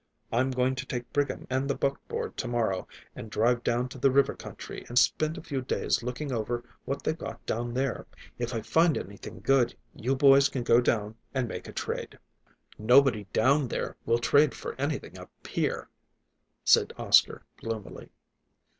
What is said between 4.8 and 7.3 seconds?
and spend a few days looking over what they've